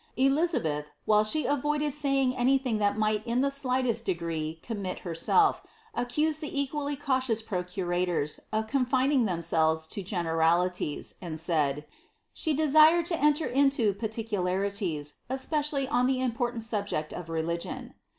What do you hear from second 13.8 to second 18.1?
particularities, especially on the important subject of religion."